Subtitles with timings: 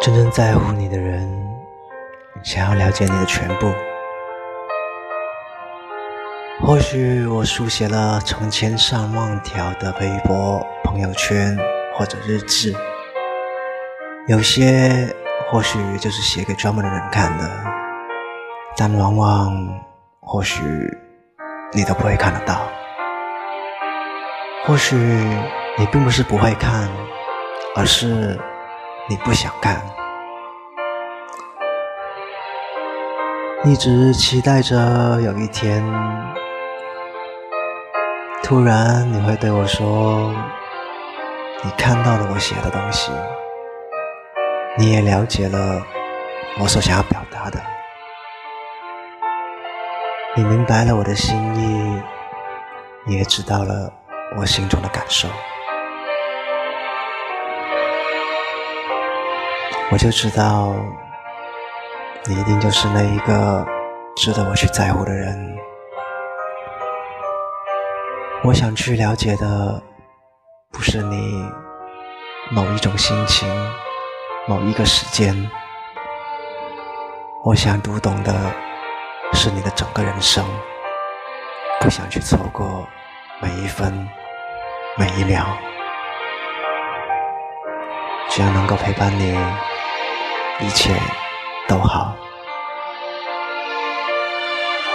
[0.00, 1.28] 真正在乎你的人，
[2.42, 3.70] 想要了解你的全部。
[6.62, 11.54] 或许我书写了成千上万条的微博、朋友圈
[11.94, 12.74] 或者日志，
[14.26, 15.14] 有些
[15.50, 17.44] 或许就是写给专门的人看的，
[18.78, 19.54] 但往往
[20.22, 20.62] 或许
[21.74, 22.66] 你都不会看得到。
[24.64, 24.96] 或许
[25.76, 26.88] 你并不是不会看，
[27.76, 28.40] 而是……
[29.10, 29.84] 你不想看，
[33.64, 35.82] 一直期待着有一天，
[38.40, 40.32] 突然你会对我说
[41.64, 43.10] ：“你看到了我写的东西，
[44.78, 45.82] 你也了解了
[46.60, 47.60] 我所想要表达的，
[50.36, 52.00] 你明白了我的心意，
[53.04, 53.92] 你也知道了
[54.38, 55.26] 我心中的感受。”
[59.92, 60.72] 我就知道，
[62.24, 63.66] 你一定就是那一个
[64.16, 65.58] 值得我去在乎的人。
[68.44, 69.82] 我想去了解的，
[70.70, 71.44] 不是你
[72.52, 73.48] 某一种心情、
[74.46, 75.50] 某一个时间。
[77.44, 78.32] 我想读懂的，
[79.32, 80.44] 是你的整个人生。
[81.80, 82.86] 不想去错过
[83.42, 84.08] 每一分、
[84.96, 85.44] 每一秒。
[88.28, 89.36] 只要能够陪伴你。
[90.62, 90.94] 一切
[91.66, 92.14] 都好，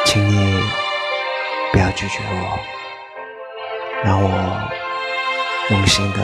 [0.05, 0.63] 请你
[1.73, 2.59] 不要拒绝我，
[4.03, 4.29] 让我
[5.71, 6.19] 用心的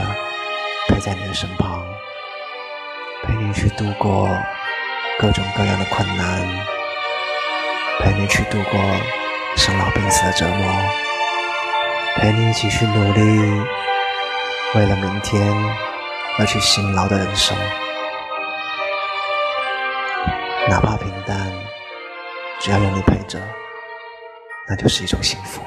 [0.88, 1.84] 陪在你的身旁，
[3.24, 4.30] 陪你去度过
[5.20, 6.48] 各种各样的困难，
[8.00, 8.80] 陪你去度过
[9.58, 10.72] 生老病死的折磨，
[12.18, 13.22] 陪你一起去努力，
[14.76, 15.42] 为了明天
[16.38, 17.58] 而去辛劳的人生。
[20.72, 21.38] 哪怕平淡，
[22.62, 23.38] 只要有你陪着，
[24.70, 25.62] 那就是一种幸福。